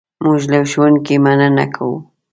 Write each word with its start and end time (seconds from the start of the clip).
موږ 0.23 0.41
له 0.51 0.59
ښوونکي 0.71 1.15
مننه 1.25 1.65
کوو. 1.75 1.95